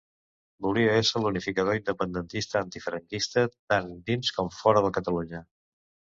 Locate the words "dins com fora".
4.09-4.85